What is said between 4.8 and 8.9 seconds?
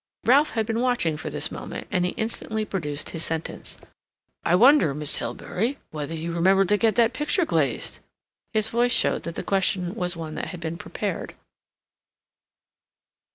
Miss Hilbery, whether you remembered to get that picture glazed?" His